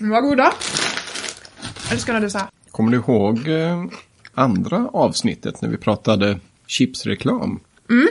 [0.00, 0.52] Var goda.
[1.92, 2.48] Älskar när så här.
[2.70, 3.84] Kommer du ihåg eh,
[4.34, 7.60] andra avsnittet när vi pratade chipsreklam?
[7.90, 8.08] Mm.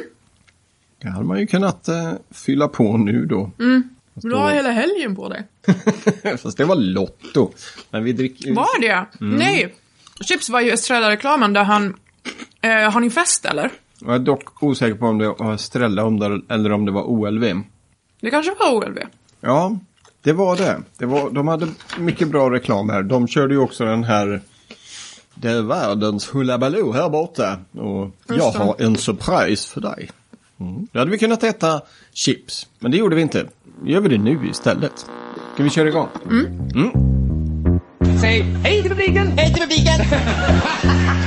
[1.01, 3.51] Det hade man ju kunnat eh, fylla på nu då.
[4.13, 5.47] Du har hela helgen på dig.
[6.37, 7.51] Fast det var Lotto.
[7.89, 8.53] Men vi dricker...
[8.53, 9.05] Var det?
[9.19, 9.75] Nej.
[10.21, 11.95] Chips var ju Estrella-reklamen där han...
[12.61, 13.71] Eh, har ni fest eller?
[13.99, 16.01] Jag är dock osäker på om det var Estrella
[16.49, 17.61] eller om det var OLV.
[18.21, 18.97] Det kanske var OLV.
[19.41, 19.77] Ja,
[20.23, 20.81] det var det.
[20.97, 21.67] det var, de hade
[21.99, 23.03] mycket bra reklam här.
[23.03, 24.41] De körde ju också den här
[25.35, 27.57] Det är världens hullabaloo här borta.
[27.71, 30.09] Och jag har en surprise för dig.
[30.59, 30.87] Mm.
[30.91, 31.81] Då hade vi kunnat äta
[32.13, 32.67] chips.
[32.79, 33.45] Men det gjorde vi inte.
[33.85, 35.05] Gör vi det nu istället.
[35.53, 36.07] Ska vi köra igång?
[38.21, 39.27] Säg hej till publiken!
[39.27, 39.99] Hej till publiken!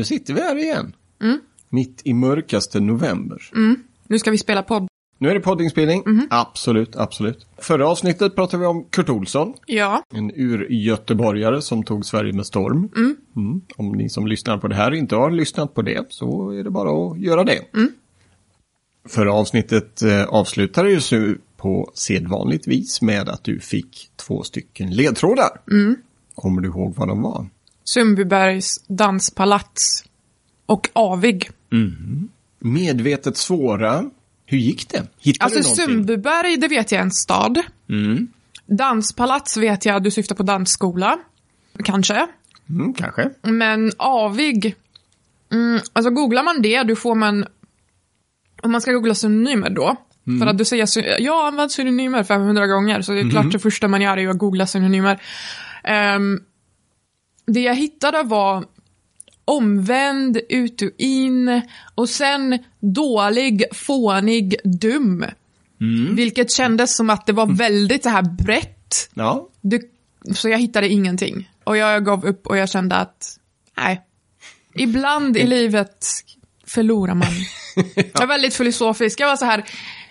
[0.00, 0.96] Nu sitter vi här igen.
[1.68, 3.50] Mitt i mörkaste november.
[4.08, 4.88] Nu ska vi spela podd.
[5.18, 6.02] Nu är det poddinspelning.
[6.30, 7.46] Absolut, absolut.
[7.58, 9.54] Förra avsnittet pratade vi om Kurt Olsson.
[9.66, 10.02] Ja.
[10.14, 12.88] En ur-göteborgare som tog Sverige med storm.
[13.36, 13.60] Mm.
[13.76, 16.70] Om ni som lyssnar på det här inte har lyssnat på det så är det
[16.70, 17.60] bara att göra det.
[19.08, 25.60] Förra avsnittet eh, avslutade ju på sedvanligt vis med att du fick två stycken ledtrådar.
[26.34, 27.46] Kommer du ihåg vad de var?
[27.94, 30.04] Sundbybergs danspalats.
[30.66, 31.50] Och Avig.
[32.58, 34.10] Medvetet svåra.
[34.46, 35.02] Hur gick det?
[35.18, 35.86] Hittade Alltså du någonting?
[35.86, 37.62] Sundbyberg, det vet jag är en stad.
[38.66, 41.18] Danspalats vet jag, du syftar på dansskola.
[41.84, 42.26] Kanske.
[42.68, 43.30] Mm, kanske.
[43.42, 44.74] Men Avig,
[45.52, 47.46] mm, alltså googlar man det, då får man,
[48.62, 49.96] om man ska googla synonymer då,
[50.40, 53.58] för att du säger, jag har använt synonymer 500 gånger, så det är klart det
[53.58, 55.22] första man gör är att googla synonymer.
[55.84, 56.40] Ehm,
[57.52, 58.64] det jag hittade var
[59.44, 61.62] omvänd, ut och in,
[61.94, 65.24] och sen dålig, fånig, dum.
[66.16, 69.10] Vilket kändes som att det var väldigt så här brett.
[69.14, 69.48] Ja.
[69.60, 69.90] Du,
[70.34, 71.50] så jag hittade ingenting.
[71.64, 73.38] Och jag gav upp och jag kände att,
[73.76, 74.00] nej.
[74.74, 76.06] Ibland i livet
[76.66, 77.28] förlorar man.
[77.94, 79.20] Jag är väldigt filosofisk.
[79.20, 79.64] Jag var så här,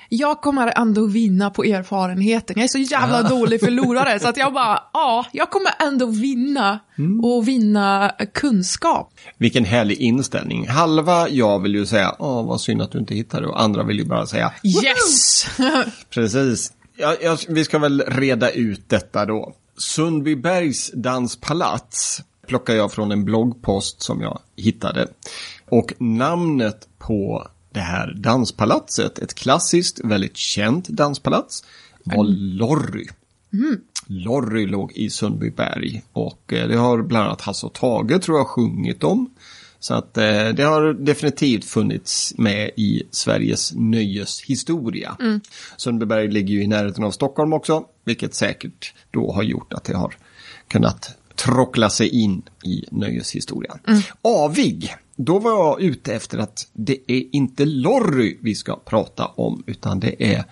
[0.10, 2.56] jag kommer ändå vinna på erfarenheten.
[2.58, 4.20] Jag är så jävla dålig förlorare.
[4.20, 6.80] Så att jag bara, ja, jag kommer ändå vinna.
[7.24, 9.14] Och vinna kunskap.
[9.38, 10.68] Vilken härlig inställning.
[10.68, 14.00] Halva jag vill ju säga, åh vad synd att du inte hittade och andra vill
[14.00, 15.48] ju bara säga, Yes!
[16.10, 16.74] precis.
[16.98, 19.54] Ja, ja, vi ska väl reda ut detta då.
[19.78, 25.08] Sundbybergs danspalats plockar jag från en bloggpost som jag hittade.
[25.70, 31.64] Och namnet på det här danspalatset, ett klassiskt, väldigt känt danspalats,
[32.04, 32.26] var
[32.58, 33.08] Lorry.
[34.08, 38.48] Lorry låg i Sundbyberg och eh, det har bland annat Hasse och Tage tror jag
[38.48, 39.30] sjungit om.
[39.80, 45.18] Så att eh, det har definitivt funnits med i Sveriges nöjeshistoria.
[45.78, 49.98] Sundbyberg ligger ju i närheten av Stockholm också, vilket säkert då har gjort att det
[49.98, 50.16] har
[50.68, 53.80] kunnat trockla sig in i nöjeshistorien.
[54.22, 59.64] Avig, då var jag ute efter att det är inte Lorry vi ska prata om,
[59.68, 60.44] utan det är,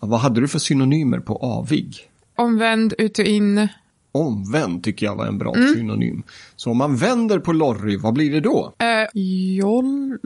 [0.00, 2.10] vad hade du för synonymer på avig?
[2.36, 3.68] Omvänd, ut och in.
[4.12, 6.22] Omvänd tycker jag var en bra synonym.
[6.56, 8.74] Så om man vänder på Lorry, vad blir det då?
[8.78, 9.20] Eh,
[9.58, 10.18] joll...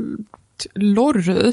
[0.74, 1.52] Lorry?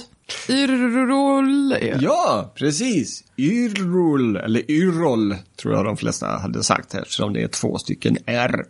[0.50, 1.78] Irroll...
[2.00, 3.24] Ja, precis.
[3.38, 8.66] Yrrol, eller Yrrol, tror jag de flesta hade sagt eftersom det är två stycken R.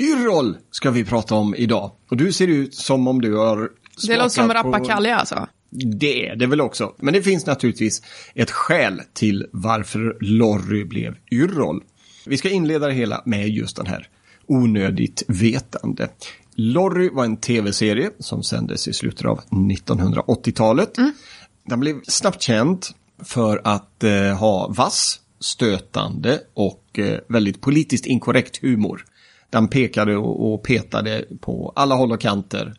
[0.00, 1.90] Yrrol ska vi prata om idag.
[2.10, 3.70] Och du ser ut som om du har
[4.06, 5.46] Det låter som på- rappakalja alltså.
[6.00, 6.94] Det är det väl också.
[6.98, 8.02] Men det finns naturligtvis
[8.34, 11.82] ett skäl till varför Lorry blev Yrrol.
[12.26, 14.08] Vi ska inleda det hela med just den här
[14.46, 16.08] onödigt vetande.
[16.54, 20.96] Lorry var en tv-serie som sändes i slutet av 1980-talet.
[21.66, 22.86] Den blev snabbt känd
[23.24, 29.04] för att eh, ha vass, stötande och eh, väldigt politiskt inkorrekt humor.
[29.50, 32.74] Den pekade och, petade på alla håll och kanter.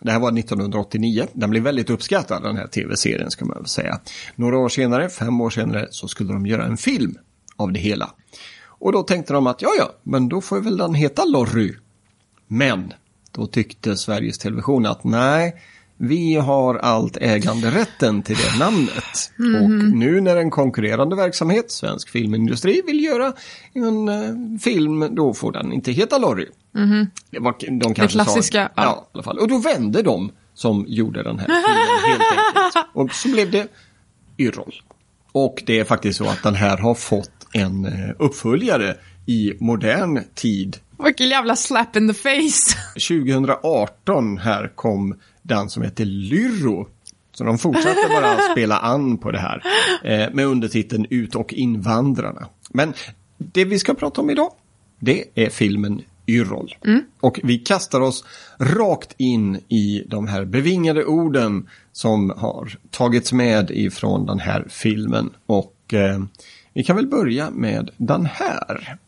[0.00, 1.26] Det här var 1989.
[1.32, 4.00] Den blev väldigt uppskattad den här tv-serien ska man väl säga.
[4.34, 7.18] Några år senare, fem år senare, så skulle de göra en film
[7.56, 8.10] av det hela.
[8.64, 11.74] Och då tänkte de att ja, ja, men då får väl den heta Lorry.
[12.46, 12.92] Men
[13.32, 15.62] då tyckte Sveriges Television att nej,
[15.98, 19.32] vi har allt äganderätten till det namnet.
[19.62, 23.32] Och nu när en konkurrerande verksamhet, svensk filmindustri, vill göra
[23.72, 26.46] en eh, film, då får den inte heta Lorry.
[27.30, 28.82] Det var, de kanske klassiska, Sa, ja.
[28.82, 29.08] ja.
[29.08, 29.38] i alla fall.
[29.38, 32.86] Och då vände de som gjorde den här filmen helt enkelt.
[32.94, 33.68] Och så blev det
[34.38, 34.74] Yrrol.
[35.32, 38.96] Och det är faktiskt så att den här har fått en eh, uppföljare
[39.26, 40.76] i modern tid.
[41.04, 42.76] Vilken jävla slap in the face.
[43.08, 46.88] 2018 här kom den som heter Lyro.
[47.32, 49.62] Så de fortsatte bara spela an på det här
[50.04, 52.48] eh, med undertiteln Ut och invandrarna.
[52.70, 52.94] Men
[53.38, 54.50] det vi ska prata om idag,
[55.00, 56.74] det är filmen Yrrol.
[57.20, 58.24] Och vi kastar oss
[58.58, 65.30] rakt in i de här bevingade orden som har tagits med ifrån den här filmen.
[65.46, 66.20] Och eh,
[66.72, 68.98] vi kan väl börja med den här.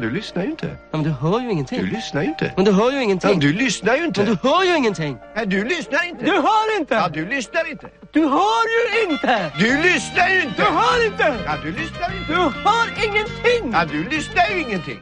[0.00, 0.66] Du lyssnar ju inte.
[0.66, 1.80] Ja, men du hör ju ingenting.
[1.80, 2.52] Du lyssnar ju inte.
[2.56, 3.30] Men du hör ju ingenting.
[3.30, 4.20] Ja, du lyssnar ju inte.
[4.24, 5.16] Men du hör ju ingenting.
[5.36, 6.24] Nej, du lyssnar inte.
[6.24, 6.94] Du hör inte!
[6.94, 7.88] Ja, du lyssnar inte.
[8.12, 9.52] Du hör ju inte!
[9.58, 10.54] Du lyssnar ju inte.
[10.56, 11.38] Du hör inte!
[11.46, 12.58] Ja, du lyssnar ju Du inte.
[12.64, 13.72] hör ingenting!
[13.72, 14.98] Ja, du lyssnar ju ingenting.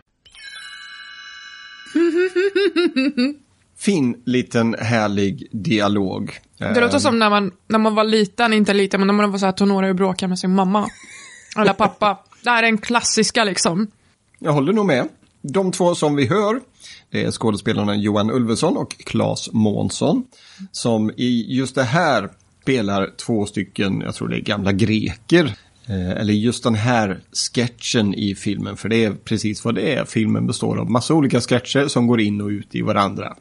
[3.79, 6.39] Fin liten härlig dialog.
[6.59, 9.39] Det låter som när man, när man var liten, inte liten, men när man var
[9.39, 10.89] så här tonårig och bråkade med sin mamma.
[11.59, 12.19] Eller pappa.
[12.45, 13.87] Det här är en klassiska liksom.
[14.43, 15.09] Jag håller nog med.
[15.43, 16.61] De två som vi hör,
[17.11, 20.25] det är skådespelarna Johan Ulveson och Claes Månsson.
[20.73, 22.31] Som i just det här
[22.63, 25.45] spelar två stycken, jag tror det är gamla greker.
[25.87, 30.05] Eh, eller just den här sketchen i filmen, för det är precis vad det är.
[30.05, 33.37] Filmen består av massa olika sketcher som går in och ut i varandra.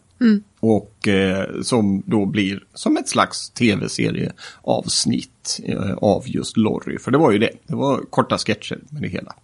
[0.59, 6.99] Och eh, som då blir som ett slags tv-serieavsnitt eh, av just Lorry.
[6.99, 9.35] För det var ju det, det var korta sketcher med det hela.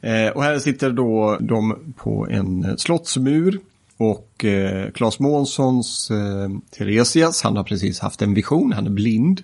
[0.00, 3.60] Eh, och här sitter då de på en slottsmur.
[3.96, 9.42] Och eh, Claes Månssons eh, Theresias, han har precis haft en vision, han är blind.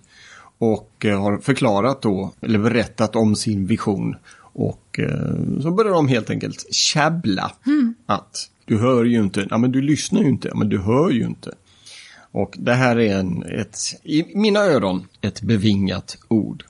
[0.58, 4.16] Och eh, har förklarat då, eller berättat om sin vision.
[4.36, 7.52] Och eh, så börjar de helt enkelt käbbla.
[8.06, 11.10] Att du hör ju inte, ja men du lyssnar ju inte, ja men du hör
[11.10, 11.54] ju inte.
[12.32, 16.64] Och det här är en, ett, i mina öron, ett bevingat ord.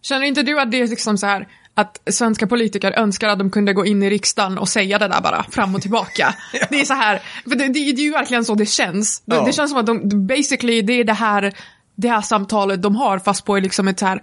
[0.00, 3.50] Känner inte du att det är liksom så här att svenska politiker önskar att de
[3.50, 6.34] kunde gå in i riksdagen och säga det där bara fram och tillbaka.
[6.70, 9.22] Det är så här, för det, det, det är ju verkligen så det känns.
[9.26, 9.44] Det, Ja.
[9.44, 11.52] det känns som att de, basically, det är det här,
[11.96, 14.22] det här samtalet de har fast på liksom ett så här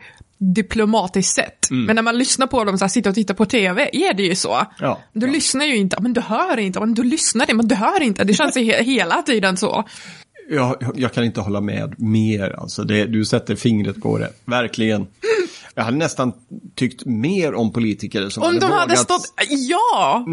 [0.55, 1.67] diplomatiskt sätt.
[1.69, 4.23] Men när man lyssnar på dem så här, sitta och titta på tv, är det
[4.23, 4.67] ju så.
[4.79, 5.01] Ja.
[5.13, 5.31] Du Ja.
[5.33, 8.23] lyssnar ju inte, men du hör inte, men du lyssnar inte, men du hör inte.
[8.23, 9.83] Det känns he hela tiden så.
[10.49, 15.07] Jag, jag kan inte hålla med mer, alltså det, du sätter fingret på det, verkligen.
[15.75, 16.33] Jag hade nästan
[16.75, 19.33] tyckt mer om politiker som Om de hade vågat, stått,
[19.69, 20.25] ja!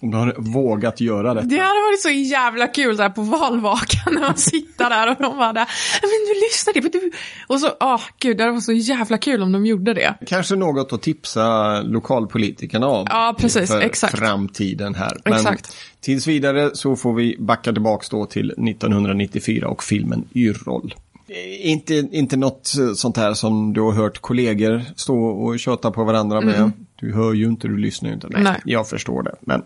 [0.00, 1.46] om de hade vågat göra detta.
[1.46, 5.38] Det hade varit så jävla kul där på valvakan när man sitter där och de
[5.38, 5.68] bara där,
[6.02, 7.10] men du lyssnar inte, du...
[7.46, 10.14] Och så, åh gud, det hade varit så jävla kul om de gjorde det.
[10.26, 13.06] Kanske något att tipsa lokalpolitikerna om.
[13.10, 14.18] Ja, precis, för exakt.
[14.18, 15.20] framtiden här.
[15.24, 15.76] Men Exakt.
[16.00, 20.94] tills vidare så får vi backa tillbaks då till 1994 och filmen Yrrol.
[21.28, 25.90] Eh, Inte, inte något eh, sånt här som du har hört kollegor stå och köta
[25.90, 26.72] på varandra med.
[26.96, 28.28] Du hör ju inte, du lyssnar ju inte.
[28.28, 28.52] Nej, Mm.
[28.52, 28.62] Nej.
[28.64, 29.34] jag förstår det.
[29.40, 29.62] Men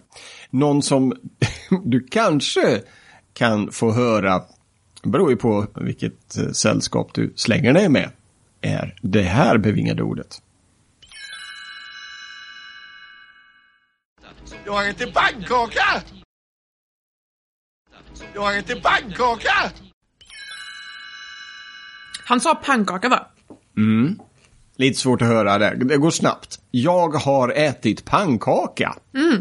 [0.51, 1.13] någon som
[1.85, 2.83] du kanske
[3.33, 4.43] kan få höra,
[5.03, 8.11] beror ju på vilket eh, sällskap du slänger dig med,
[8.61, 10.43] är det här bevingade ordet.
[14.65, 16.03] Jag har ätit pannkaka!
[18.35, 19.71] Jag har ätit pannkaka!
[22.31, 23.27] Han sa pannkaka va?
[24.77, 25.77] Lite svårt att höra det.
[25.85, 26.61] Det går snabbt.
[26.71, 28.95] Jag har ätit pannkaka.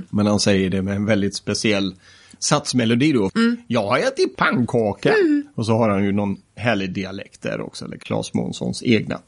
[0.09, 1.95] Men han säger det med en väldigt speciell
[2.39, 3.29] satsmelodi då.
[3.67, 5.13] Jag har ätit pannkaka.
[5.55, 9.19] Och så har han ju någon härlig dialekt där också, eller Claes Månssons egna.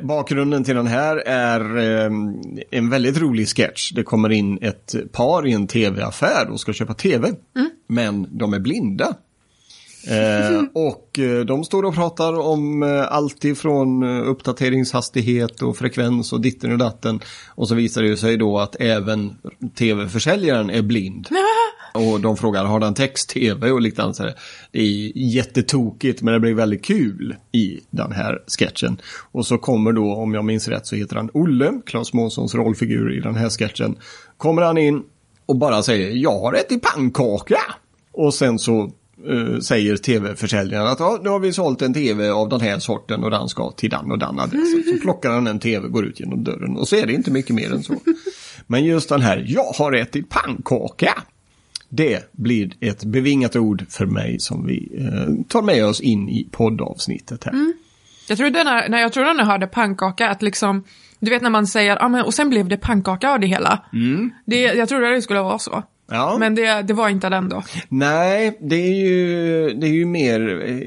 [0.00, 2.12] Bakgrunden till den här är eh,
[2.70, 3.92] en väldigt rolig sketch.
[3.92, 7.32] Det kommer in ett par i en tv-affär och ska köpa tv.
[7.86, 9.14] Men de är blinda.
[10.06, 16.40] Eh, och eh, de står och pratar om eh, allt ifrån uppdateringshastighet och frekvens och
[16.40, 17.20] ditten och datten.
[17.54, 19.36] Och så visar det sig då att även
[19.78, 21.28] tv-försäljaren är blind.
[21.94, 24.14] Och de frågar, har den text-tv och liknande.
[24.14, 24.22] Så.
[24.72, 29.00] Det är jättetokigt men det blir väldigt kul i den här sketchen.
[29.32, 33.18] Och så kommer då, om jag minns rätt, så heter han Olle, Claes Månssons rollfigur
[33.18, 33.96] i den här sketchen.
[34.36, 35.02] Kommer han in
[35.46, 37.60] och bara säger, jag har ätit pannkaka.
[38.12, 38.90] Och sen så
[39.26, 43.24] eh, säger tv-försäljaren att ja, nu har vi sålt en tv av den här sorten
[43.24, 44.84] och den ska till den och den adressen.
[44.86, 47.54] Så plockar han en tv, går ut genom dörren och så är det inte mycket
[47.54, 47.94] mer än så.
[48.66, 51.22] Men just den här, jag har ätit pannkaka.
[51.88, 56.48] Det blir ett bevingat ord för mig som vi eh, tar med oss in i
[56.50, 57.54] poddavsnittet här.
[58.28, 60.84] Jag trodde när, när jag trodde när jag hörde pannkaka att liksom,
[61.20, 63.84] du vet när man säger, ah, men och sen blev det pannkaka av det hela.
[64.44, 65.82] Det, jag trodde det skulle vara så.
[66.10, 66.36] Ja.
[66.38, 67.62] Men det, det var inte den då.
[67.88, 70.40] Nej, det är, ju, det är ju mer,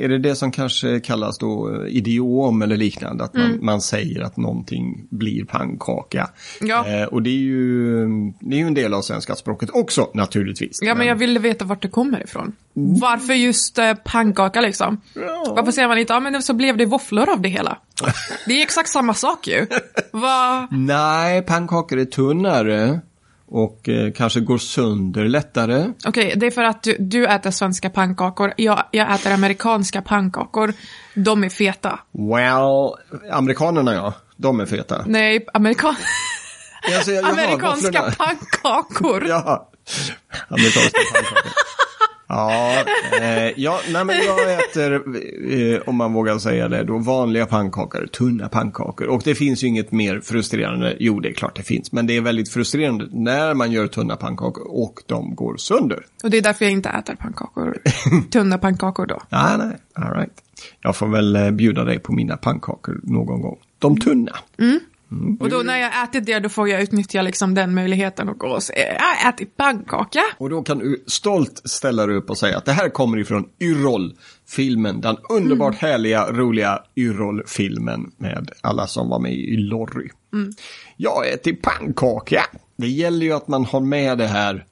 [0.03, 3.23] är det det som kanske kallas då eh, idiom eller liknande?
[3.23, 3.65] Att man, Mm.
[3.65, 6.29] man säger att någonting blir pannkaka.
[6.61, 6.87] Ja.
[6.87, 8.05] Eh, och det är, ju,
[8.39, 10.79] det är ju en del av svenska språket också naturligtvis.
[10.81, 12.55] Ja, men jag ville veta vart det kommer ifrån.
[12.73, 15.01] Varför just eh, pannkaka liksom?
[15.15, 15.53] Ja.
[15.55, 17.77] Varför säger man inte, ja men så blev det våfflor av det hela?
[18.47, 19.67] Det är exakt samma sak ju.
[20.11, 20.67] Va?
[20.71, 22.99] Nej, pannkakor är tunnare
[23.51, 25.87] och eh, kanske går sönder lättare.
[26.05, 30.73] Okej, det är för att du, du äter svenska pannkakor, jag, jag äter amerikanska pannkakor.
[31.15, 31.99] De är feta.
[32.11, 32.95] Well,
[33.31, 35.03] amerikanerna ja, de är feta.
[35.05, 35.95] Nej, amerikan...
[36.95, 38.13] Alltså, jag- jaha, amerikanska våfflorna.
[38.19, 39.23] Ja, pannkakor.
[40.49, 41.51] amerikanska pannkakor.
[42.31, 42.83] Ja,
[43.21, 44.93] eh, ja nej, men jag äter,
[45.53, 49.07] eh, om man vågar säga det, då vanliga pannkakor, tunna pannkakor.
[49.07, 52.17] Och det finns ju inget mer frustrerande, jo det är klart det finns, men det
[52.17, 56.05] är väldigt frustrerande när man gör tunna pannkakor och de går sönder.
[56.23, 57.77] Och det är därför jag inte äter pannkakor.
[58.31, 59.21] Tunna pannkakor då.
[59.29, 60.33] Nej, nej, all right.
[60.81, 63.57] Jag får väl eh, bjuda dig på mina pannkakor någon gång.
[63.79, 64.35] De tunna.
[65.39, 68.47] Och då när jag ätit det, då får jag utnyttja liksom den möjligheten och gå
[68.47, 70.21] och säga, jag har ätit pannkaka.
[70.37, 73.49] Och då kan du stolt ställa dig upp och säga att det här kommer ifrån
[73.59, 75.01] Yrrol-filmen.
[75.01, 80.09] Den underbart härliga, roliga Yrrol-filmen med alla som var med i Lorry.
[80.97, 82.45] Jag äter pannkaka.
[82.75, 84.65] Det gäller ju att man har med det här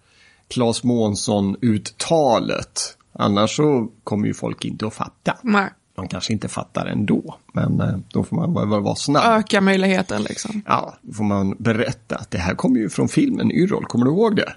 [0.48, 2.96] Claes Månsson-uttalet.
[3.14, 5.38] Annars så kommer ju folk inte att fatta.
[5.42, 5.70] Nej,
[6.00, 9.40] De kanske inte fattar ändå, men eh, då får man bara vara snabb.
[9.40, 10.62] öka möjligheten liksom.
[10.66, 14.12] Ja, då får man berätta att det här kommer ju från filmen Yrrol, kommer du
[14.12, 14.54] ihåg det?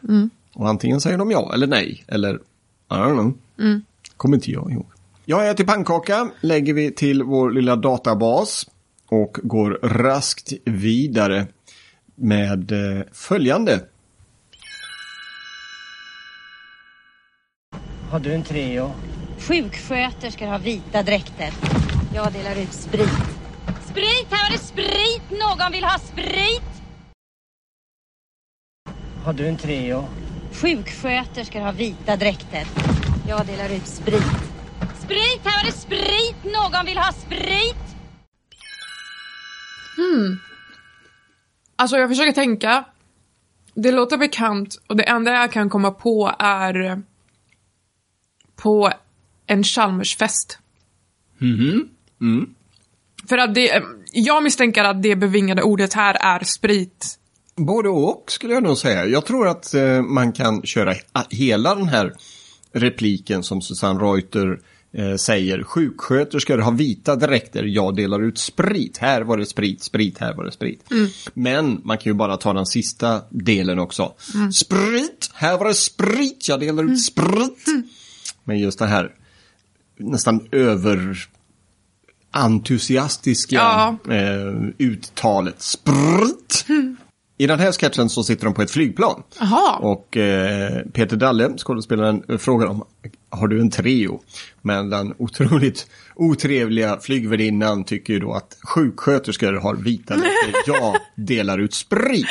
[0.54, 2.38] Och antingen säger de ja eller nej, eller I
[2.94, 3.32] don't know.
[4.16, 4.86] Kommer inte jag ihåg.
[5.24, 8.66] Jag äter pannkaka, lägger vi till vår lilla databas
[9.08, 11.46] och går raskt vidare
[12.14, 13.80] med eh, följande.
[18.10, 18.90] Har du en Treo?
[19.48, 21.50] Sjuksköterskor har vita dräkter.
[22.14, 23.08] Jag delar ut sprit.
[23.90, 24.26] Sprit!
[24.30, 25.30] Här var det sprit!
[25.30, 26.62] Någon vill ha sprit!
[29.24, 30.04] Har du en Treo?
[30.52, 32.66] Sjuksköterskor har vita dräkter.
[33.28, 34.22] Jag delar ut sprit.
[35.04, 35.40] Sprit!
[35.44, 36.44] Här var det sprit!
[36.44, 37.76] Någon vill ha sprit!
[41.76, 42.84] Alltså jag försöker tänka.
[43.74, 47.02] Det låter bekant och det enda jag kan komma på är
[48.56, 48.92] på
[49.46, 50.58] en Chalmersfest.
[53.28, 53.82] För att det,
[54.12, 57.18] jag misstänker att det bevingade ordet här är sprit.
[57.56, 59.06] Både och skulle jag nog säga.
[59.06, 62.12] Jag tror att eh, man kan köra he- hela den här
[62.72, 64.60] repliken som Susanne Reuter
[64.92, 65.62] eh, säger.
[65.62, 68.98] Sjuksköterskor har vita dräkter, jag delar ut sprit.
[68.98, 70.84] Här var det sprit, sprit, här var det sprit.
[71.34, 74.14] Men man kan ju bara ta den sista delen också.
[74.54, 77.66] Sprit, här var det sprit, jag delar ut sprit.
[78.44, 79.10] Men just det här
[79.98, 81.16] nästan över
[82.30, 83.96] entusiastiska Ja.
[84.14, 85.62] eh, uttalet.
[85.62, 86.66] Sprit!
[87.38, 89.22] I den här sketchen så sitter de på ett flygplan.
[89.40, 89.76] Jaha.
[89.76, 92.84] Och eh, Peter Dalle, skådespelaren, frågar om
[93.30, 94.20] har du en Treo?
[94.62, 100.28] Men den otroligt otrevliga flygvärdinnan tycker ju då att sjuksköterskor har vita läppar.
[100.66, 102.26] Jag delar ut sprit.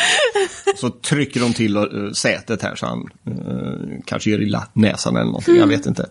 [0.77, 5.25] Så trycker de till eh, sätet här så han eh, kanske gör illa näsan eller
[5.25, 6.10] någonting, jag vet inte.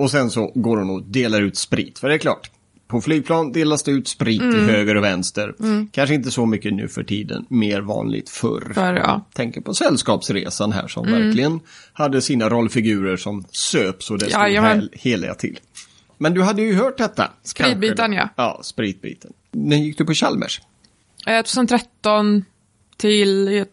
[0.00, 2.50] Och sen så går hon och delar ut sprit, för det är klart.
[2.86, 5.54] På flygplan delas det ut sprit till höger och vänster.
[5.92, 8.72] Kanske inte så mycket nu för tiden, mer vanligt förr.
[8.74, 9.26] För, ja.
[9.32, 11.60] Tänker på Sällskapsresan här som verkligen
[11.92, 14.78] hade sina rollfigurer som söp så det stod Jajamän.
[14.78, 15.58] hel, heliga till.
[16.18, 17.30] Men du hade ju hört detta.
[17.42, 18.28] Spritbiten, ja.
[18.36, 19.32] Ja, spritbiten.
[19.50, 20.60] När gick du på Chalmers?
[21.26, 22.44] Eh, 2013
[22.96, 23.64] till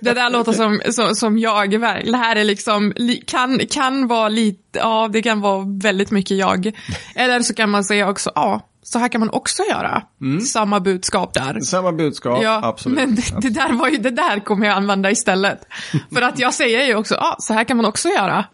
[0.00, 1.70] Det där låter som, som, som jag.
[1.80, 6.36] Det här är liksom, li- kan, kan vara lite, ja det kan vara väldigt mycket
[6.36, 6.72] jag.
[7.14, 10.02] Eller så kan man säga också, ja, så här kan man också göra.
[10.46, 11.60] Samma budskap där.
[11.60, 12.98] Samma budskap, Ja, absolut.
[12.98, 15.60] men det, det där var ju, det där kommer jag använda istället.
[16.12, 18.44] För att jag säger ju också, ja, så här kan man också göra.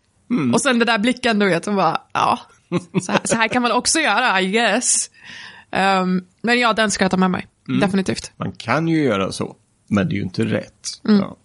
[0.55, 2.39] Och sen det där blicken du vet, och bara, ja,
[3.03, 5.11] så här, så här kan man också göra, I guess.
[5.71, 7.47] Ehm, men ja, den ska jag ta med mig.
[7.81, 8.33] Definitivt.
[8.37, 9.57] Man kan ju göra så,
[9.89, 10.89] men det är ju inte rätt.
[11.03, 11.37] Ja.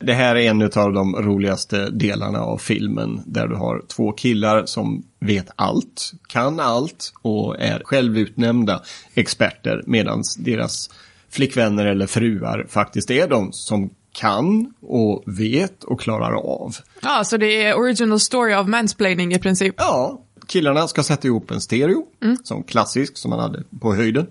[0.00, 4.66] Det här är en av de roligaste delarna av filmen där du har två killar
[4.66, 8.82] som vet allt, kan allt och är självutnämnda
[9.14, 10.90] experter medan deras
[11.30, 16.76] flickvänner eller fruar faktiskt är de som kan och vet och klarar av.
[17.02, 19.74] Ja, så det är original story of mansplaining i princip.
[19.78, 22.06] Ja, killarna ska sätta ihop en stereo,
[22.44, 24.26] som klassisk, som man hade på höjden.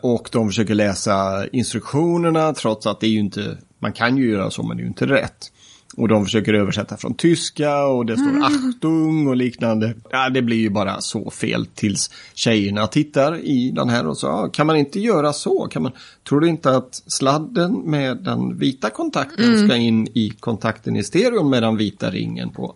[0.00, 4.50] Och de försöker läsa instruktionerna trots att det är ju inte, man kan ju göra
[4.50, 5.52] så men det är ju inte rätt.
[5.96, 9.94] Och de försöker översätta från tyska och det står Achtung och liknande.
[10.10, 14.28] Ja, det blir ju bara så fel tills tjejerna tittar i den här och så,
[14.28, 15.68] ah, kan man inte göra så?
[15.68, 15.92] Kan man,
[16.28, 21.50] tror du inte att sladden med den vita kontakten ska in i kontakten i stereon
[21.50, 22.74] med den vita ringen på?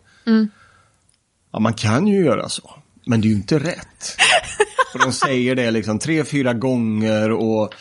[1.53, 2.71] Ja, man kan ju göra så.
[3.07, 4.17] Men det är ju inte rätt.
[4.95, 7.75] Och de säger det liksom tre, fyra gånger och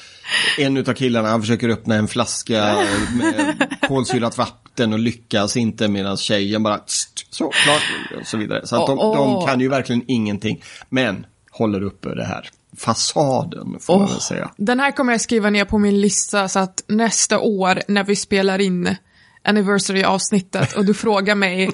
[0.58, 2.86] en utav killarna han försöker öppna en flaska
[3.18, 7.82] med kolsyrat vatten och lyckas inte medan tjejen bara tst, så, klart
[8.20, 8.68] och så vidare.
[8.68, 10.64] Så att de, de kan ju verkligen ingenting.
[10.90, 14.52] Men håller uppe det här fasaden får man väl säga.
[14.58, 18.16] Den här kommer jag skriva ner på min lista så att nästa år när vi
[18.16, 18.96] spelar in
[19.44, 21.70] anniversary-avsnittet och du frågar mig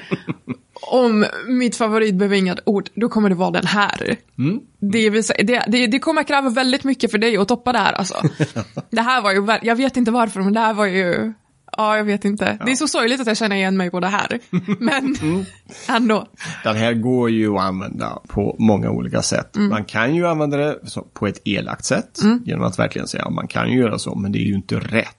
[0.82, 4.18] om mitt favoritbevingade ord, då kommer det vara den här.
[4.92, 7.80] Det, vill säga, det, det, det kommer kräva väldigt mycket för dig att toppa det
[7.80, 8.16] här alltså.
[8.90, 11.34] det här var ju, jag vet inte varför, men det här var ju,
[11.78, 12.58] ja jag vet inte.
[12.66, 14.40] Det är så sorgligt att jag känner igen mig på det här.
[14.80, 15.16] Men
[15.90, 16.28] ändå.
[16.64, 19.56] Den här går ju att använda på många olika sätt.
[19.58, 20.80] Man kan ju använda det
[21.14, 24.32] på ett elakt sätt genom att verkligen säga att man kan ju göra så, men
[24.32, 25.16] det är ju inte rätt.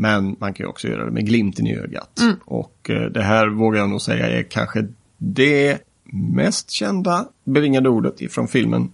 [0.00, 2.20] Men man kan ju också göra det med glimten i ögat.
[2.44, 5.78] Och eh, det här vågar jag nog säga är kanske det
[6.12, 8.92] mest kända bevingade ordet ifrån filmen.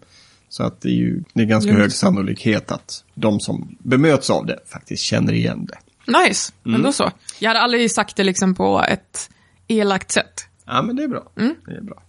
[0.49, 4.31] Så att det är ju det är ganska Just hög sannolikhet att de som bemöts
[4.31, 5.79] av det faktiskt känner igen det.
[6.19, 7.11] Nice, men då så.
[7.38, 9.31] Jag hade aldrig sagt det liksom på ett
[9.69, 10.49] elakt sätt.
[10.67, 11.31] Ja, men det är bra.
[11.67, 12.03] Det är bra.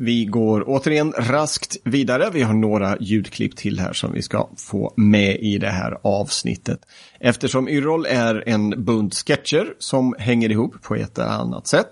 [0.00, 2.30] Vi går återigen raskt vidare.
[2.32, 6.80] Vi har några ljudklipp till här som vi ska få med i det här avsnittet.
[7.20, 11.90] Eftersom Yrrol är en bunt sketcher som hänger ihop på ett eller annat sätt.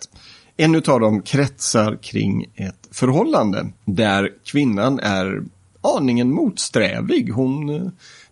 [0.57, 5.42] En av dem kretsar kring ett förhållande där kvinnan är
[5.81, 7.31] aningen motsträvig.
[7.33, 7.88] Hon, eh,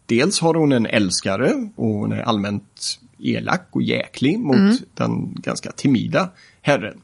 [0.06, 5.72] dels har hon en älskare och hon är allmänt elak och jäklig mot den ganska
[5.72, 6.30] timida
[6.62, 7.00] herren.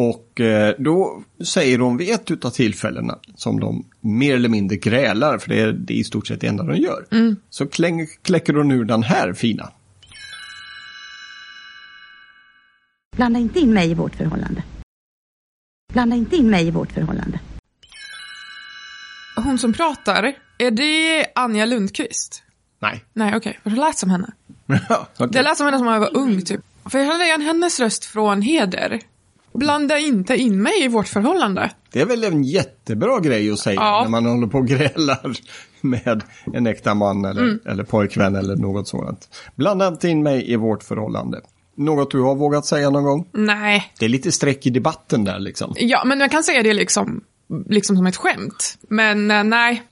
[0.00, 5.38] Och eh, då säger hon vid ett utav tillfällena som de mer eller mindre grälar,
[5.38, 7.06] för det är, det är i stort sett det enda de gör.
[7.50, 9.72] Så kläng, kläcker hon ur den här fina.
[13.16, 14.62] Blanda inte in mig i vårt förhållande.
[15.92, 17.40] Blanda inte in mig i vårt förhållande.
[19.36, 22.42] Hon som pratar, är det Anja Lundqvist?
[22.78, 23.04] Nej.
[23.12, 23.60] Nej, okej.
[23.62, 24.32] För det lät som henne.
[25.16, 25.28] Okej.
[25.30, 26.60] Det lät som henne som när jag var ung, typ.
[26.84, 29.00] För jag kände igen hennes röst från Heder.
[29.54, 31.70] Blanda inte in mig i vårt förhållande.
[31.92, 34.00] Det är väl en jättebra grej att säga Ja.
[34.02, 35.32] när man håller på och grälar
[35.80, 36.22] med
[36.54, 37.58] en äkta man eller, Mm.
[37.66, 39.28] eller pojkvän eller något sådant.
[39.54, 41.40] Blanda inte in mig i vårt förhållande.
[41.76, 43.28] Något du har vågat säga någon gång?
[43.32, 43.92] Nej.
[43.98, 45.74] Det är lite streck i debatten där liksom.
[45.76, 47.20] Ja, men jag kan säga det liksom,
[47.68, 48.78] liksom som ett skämt.
[48.88, 49.82] Men eh, nej.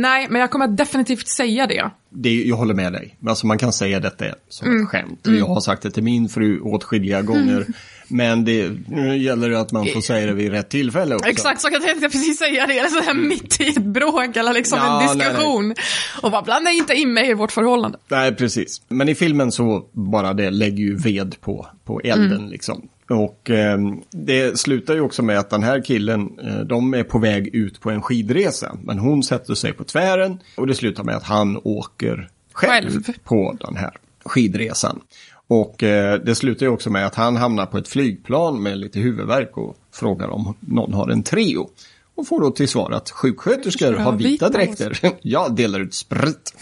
[0.00, 1.90] Nej, men jag kommer definitivt säga det.
[2.10, 3.16] det, jag håller med dig.
[3.26, 4.82] Alltså man kan säga detta som Mm.
[4.82, 5.26] ett skämt.
[5.26, 7.66] Och Jag har sagt det till min fru åtskilliga gånger.
[8.08, 11.28] Men det nu gäller det att man får säga det vid rätt tillfälle också.
[11.28, 12.90] Exakt, så jag tänkte precis säga det.
[12.90, 15.74] Så här mitt i ett bråk eller liksom Ja, en nej, diskussion.
[16.22, 17.98] Och bara blanda inte in mig i vårt förhållande.
[18.08, 18.82] Nej, precis.
[18.88, 22.50] Men i filmen så bara det lägger ju ved på, på elden Mm.
[22.50, 22.88] liksom.
[23.10, 23.78] Och eh,
[24.10, 27.80] det slutar ju också med att den här killen, eh, de är på väg ut
[27.80, 28.76] på en skidresa.
[28.82, 33.18] Men hon sätter sig på tvären och det slutar med att han åker själv, Själv.
[33.24, 35.00] på den här skidresan.
[35.48, 38.98] Och eh, det slutar ju också med att han hamnar på ett flygplan med lite
[39.00, 41.70] huvudvärk och frågar om någon har en Treo.
[42.14, 44.98] Och får då till svar att sjuksköterskor har vita vita dräkter.
[45.22, 46.54] Jag delar ut sprit.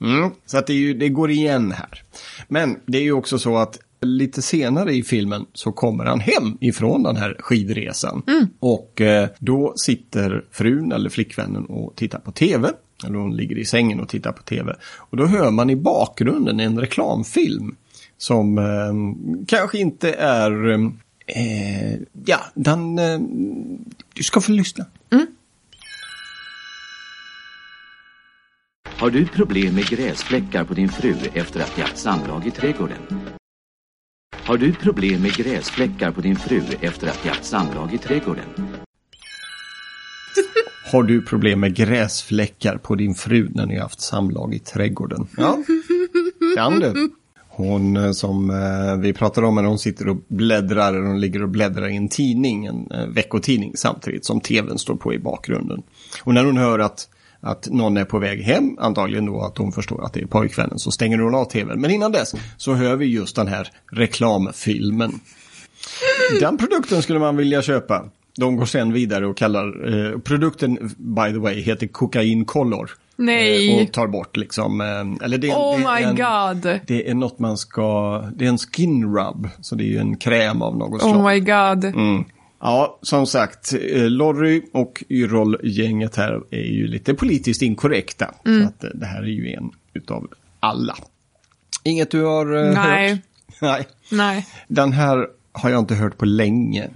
[0.00, 2.02] Mm, så att det, ju, det går igen här.
[2.48, 6.58] Men det är ju också så att lite senare i filmen så kommer han hem
[6.60, 8.22] ifrån den här skidresan.
[8.60, 12.70] Och eh, då sitter frun eller flickvännen och tittar på tv.
[13.06, 14.76] Eller hon ligger i sängen och tittar på tv.
[14.96, 17.76] Och då hör man i bakgrunden en reklamfilm.
[18.18, 20.72] Som eh, kanske inte är...
[21.26, 22.98] Eh, ja, den...
[22.98, 23.20] Eh,
[24.14, 24.86] du ska få lyssna.
[29.02, 32.96] Har du problem med gräsfläckar på din fru efter att ni haft samlag i trädgården?
[34.44, 38.44] Har du problem med gräsfläckar på din fru efter att ni haft samlag i trädgården?
[40.92, 45.26] Har du problem med gräsfläckar på din fru när ni har haft samlag i trädgården?
[45.36, 45.58] Ja,
[46.56, 47.10] kan du.
[47.48, 51.48] Hon eh, som eh, vi pratade om när hon sitter och bläddrar, hon ligger och
[51.48, 55.82] bläddrar i en tidning, en eh, veckotidning samtidigt som tvn står på i bakgrunden.
[56.24, 57.08] Och när hon hör att,
[57.42, 60.78] att någon är på väg hem, antagligen då att hon förstår att det är pojkvännen,
[60.78, 61.80] så stänger hon av tvn.
[61.80, 65.20] Men innan dess så hör vi just den här reklamfilmen.
[66.40, 68.04] Den produkten skulle man vilja köpa.
[68.38, 72.90] De går sen vidare och kallar, eh, produkten by the way heter Cocaine Color.
[73.16, 73.78] Nej.
[73.78, 76.78] Eh, och tar bort liksom, eh, eller det, är- Oh det är my en, god.
[76.86, 80.16] Det är något man ska, det är en skin rub, så det är ju en
[80.16, 81.16] kräm av något slag.
[81.16, 81.84] Oh my god.
[81.84, 82.24] Mm.
[82.64, 88.34] Ja, som sagt, eh, Lorry och Yrrol-gänget här är ju lite politiskt inkorrekta.
[88.44, 88.62] Mm.
[88.62, 90.28] Så att eh, det här är ju en utav
[90.60, 90.96] alla.
[91.82, 93.10] Inget du har eh, Nej.
[93.10, 93.20] hört?
[93.60, 93.86] Nej.
[94.10, 94.46] Nej.
[94.68, 96.88] Den här har jag inte hört på länge.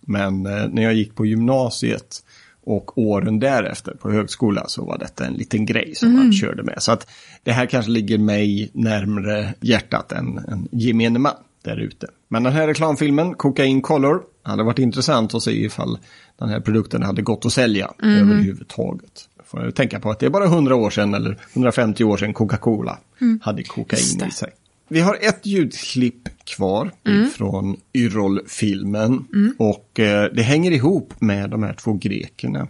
[0.00, 2.22] Men när jag gick på gymnasiet
[2.64, 6.82] och åren därefter på högskola så var detta en liten grej som man körde med.
[6.82, 7.08] Så att
[7.42, 11.34] det här kanske ligger mig närmre hjärtat än, än gemene man
[11.66, 12.06] där ute.
[12.28, 15.98] Men den här reklamfilmen, Cocaine Color, hade varit intressant att se ifall
[16.38, 19.28] den här produkten hade gått att sälja överhuvudtaget.
[19.44, 22.34] Får jag tänka på att det är bara 100 år sedan eller 150 år sedan
[22.34, 22.98] Coca-Cola
[23.42, 24.50] hade kokain i sig.
[24.88, 26.90] Vi har ett ljudklipp kvar
[27.36, 29.24] från Yrrol-filmen.
[29.58, 32.68] Och eh, det hänger ihop med de här två grekerna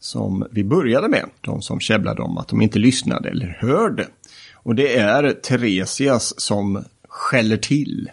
[0.00, 1.24] som vi började med.
[1.40, 4.06] De som käbblade om att de inte lyssnade eller hörde.
[4.52, 8.10] Och det är Teresias som skäller till.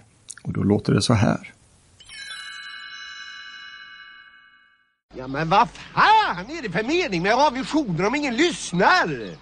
[0.47, 1.53] Och då låter det så här.
[5.15, 9.35] Ja men vad fan är det för mening med att ha visioner om ingen lyssnar?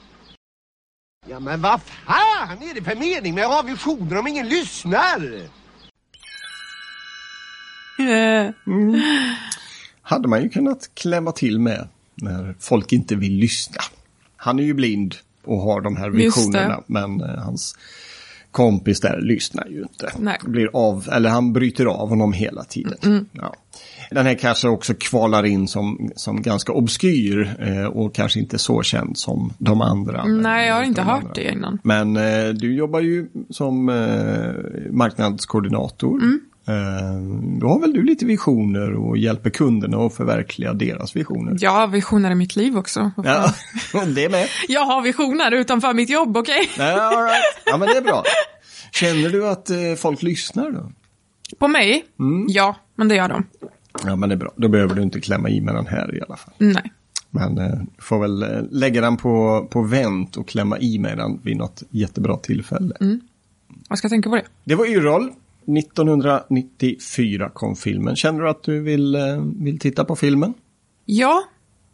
[1.28, 5.42] Ja men vad fan är det för mening med att ha visioner om ingen lyssnar?
[8.00, 8.52] Eh,
[10.02, 13.82] Hade man ju kunnat klämma till med när folk inte vill lyssna.
[14.38, 16.82] Han är ju blind och har de här visionerna.
[16.88, 17.76] Men eh, hans
[18.56, 20.12] kompis där lyssnar ju inte.
[20.20, 20.38] Nej.
[20.44, 22.98] Blir av, eller han bryter av honom hela tiden.
[23.04, 23.26] Mm.
[23.32, 23.56] Ja.
[24.12, 28.82] Den här kanske också kvalar in som, som ganska obskyr eh, och kanske inte så
[28.82, 30.26] känd som de andra.
[30.26, 31.34] Nej, jag har inte hört andra.
[31.34, 31.80] det innan.
[31.84, 36.14] Men eh, du jobbar ju som eh, marknadskoordinator.
[36.22, 36.40] Mm.
[36.68, 37.22] Eh,
[37.60, 41.58] då har väl du lite visioner och hjälper kunderna att förverkliga deras visioner.
[41.60, 43.12] Jag har visioner i mitt liv också.
[43.24, 43.54] Ja,
[44.16, 44.48] det med.
[44.68, 46.70] Jag har visioner utanför mitt jobb, okej?
[46.78, 47.44] Ja, all right.
[47.66, 48.24] ja, men det är bra.
[48.92, 50.92] Känner du att eh, folk lyssnar då?
[51.58, 52.06] På mig?
[52.20, 52.46] Mm.
[52.50, 53.48] Ja, men det gör de.
[54.06, 54.54] Ja, men det är bra.
[54.56, 56.54] Då behöver du inte klämma i med den här i alla fall.
[56.58, 56.92] Nej.
[57.30, 61.40] Men eh, du får väl lägga den på, på vänt och klämma i med den
[61.44, 62.96] vid något jättebra tillfälle.
[63.90, 64.46] Jag ska tänka på det.
[64.64, 65.32] Det var Yrrol.
[65.68, 68.16] 1994 kom filmen.
[68.16, 69.22] Känner du att du vill, eh,
[69.56, 70.54] vill titta på filmen?
[71.06, 71.44] Ja,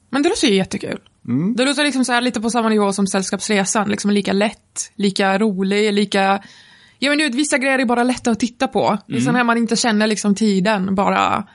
[0.10, 1.00] men det låter ju jättekul.
[1.28, 1.56] Mm.
[1.56, 3.90] Det låter liksom så här lite på samma nivå som Sällskapsresan.
[3.90, 6.42] Liksom lika lätt, lika rolig, lika...
[7.00, 8.98] Ja men du vet, vissa grejer är bara lätta att titta på.
[9.10, 9.22] Mm.
[9.22, 11.48] sån här man inte känner liksom tiden, bara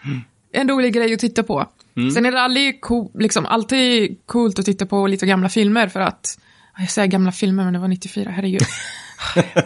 [0.53, 1.67] en rolig grej att titta på.
[1.97, 2.11] Mm.
[2.11, 6.01] Sen är det aldrig, co- liksom, alltid coolt att titta på lite gamla filmer för
[6.01, 6.39] att,
[6.79, 8.61] jag säger gamla filmer men det var 94, herregud.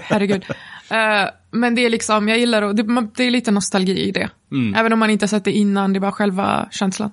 [0.00, 0.44] herregud.
[0.90, 4.30] Eh, men det är liksom, jag gillar att, det, det är lite nostalgi i det.
[4.52, 4.74] Mm.
[4.74, 7.10] Även om man inte sett det innan, det är bara själva känslan.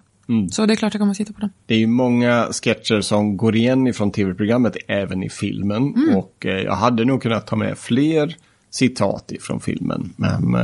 [0.51, 1.49] Så det är klart jag kommer att titta på den.
[1.65, 6.13] Det är ju många sketcher som går igen ifrån tv-programmet även i filmen.
[6.15, 8.35] Och eh, jag hade nog kunnat ta med fler
[8.69, 10.13] citat ifrån filmen.
[10.17, 10.55] Men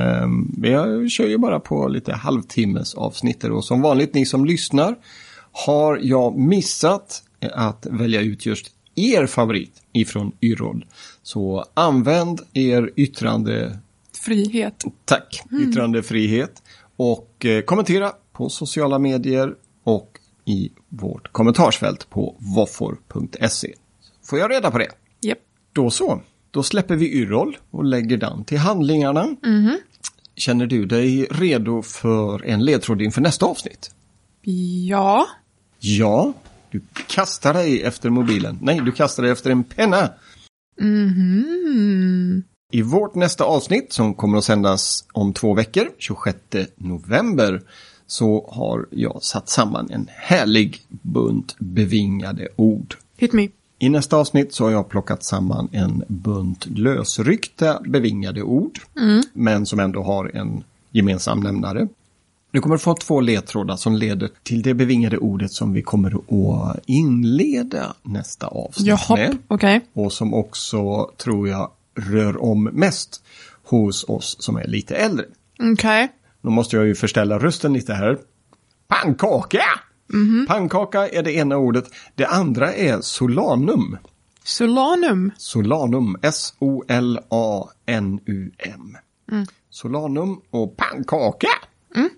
[0.64, 3.44] eh, jag kör ju bara på lite halvtimmes avsnitt.
[3.44, 4.96] Och som vanligt, ni som lyssnar,
[5.52, 10.86] har jag missat att välja ut just er favorit ifrån Yrrol.
[11.24, 13.80] Så använd er yttrande
[14.26, 14.84] Frihet.
[15.06, 16.64] Tack, yttrandefrihet.
[16.96, 23.74] Och eh, kommentera på sociala medier och i vårt kommentarsfält på voffor.se.
[24.24, 24.90] Får jag reda på det?
[25.22, 25.38] Japp.
[25.74, 29.36] Då så, då släpper vi Yrrol och lägger den till handlingarna.
[30.36, 33.92] Känner du dig redo för en ledtråd inför nästa avsnitt?
[34.88, 35.28] Ja.
[35.80, 36.34] Ja,
[36.72, 38.60] du kastar dig efter mobilen.
[38.62, 40.10] Nej, du kastar dig efter en penna.
[40.80, 42.44] Mhm.
[42.72, 46.38] I vårt nästa avsnitt som kommer att sändas om två veckor, 26
[46.76, 47.62] november,
[48.08, 52.96] så har jag satt samman en härlig bunt bevingade ord.
[53.18, 53.48] Hit me.
[53.80, 58.80] I nästa avsnitt så har jag plockat samman en bunt lösryckta bevingade ord,
[59.34, 61.88] men som ändå har en gemensam nämnare.
[62.54, 66.80] Du kommer få två ledtrådar som leder till det bevingade ordet som vi kommer att
[66.86, 69.38] inleda nästa avsnitt Jaha, med.
[69.48, 69.86] okej.
[69.94, 73.24] Och som också, tror jag, rör om mest
[73.64, 75.26] hos oss som är lite äldre.
[75.74, 76.12] Okej.
[76.42, 78.20] Då måste jag ju förställa rösten lite här.
[78.88, 79.64] Pannkaka!
[80.48, 81.86] Pannkaka är det ena ordet.
[82.16, 83.98] Det andra är solanum.
[84.44, 85.32] Solanum.
[85.38, 87.28] Solanum, S-O-L-A-N-U-M.
[89.70, 91.48] Solanum och pannkaka.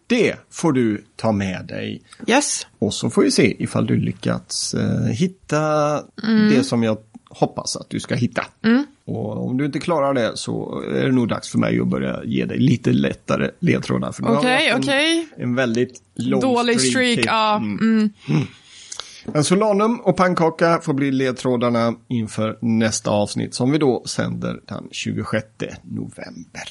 [0.07, 2.01] Det får du ta med dig.
[2.27, 2.67] Yes.
[2.79, 6.01] Och så får vi se ifall du lyckats eh, hitta
[6.49, 6.97] det som jag
[7.29, 8.45] hoppas att du ska hitta.
[9.05, 12.23] Och om du inte klarar det så är det nog dags för mig att börja
[12.25, 14.15] ge dig lite lättare ledtrådar.
[14.19, 15.27] Vi Okej, haft en- okej.
[15.37, 17.25] En väldigt lång Dålig streak, hit.
[17.25, 17.55] ja.
[17.57, 18.09] Mm.
[19.33, 24.87] Men Solanum och pannkaka får bli ledtrådarna inför nästa avsnitt som vi då sänder den
[24.91, 25.45] 26
[25.83, 26.63] november.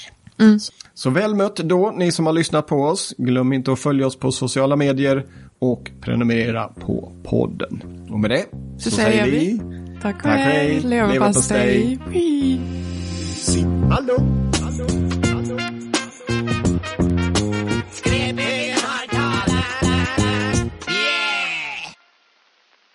[0.94, 3.14] Så väl mött då, ni som har lyssnat på oss.
[3.18, 5.24] Glöm inte att följa oss på sociala medier
[5.58, 7.82] och prenumerera på podden.
[8.10, 8.44] Och med det
[8.78, 9.60] Så säger vi
[9.96, 10.80] och Tack och hej.
[10.80, 11.98] Leverpastej.
[13.90, 14.16] Hallå?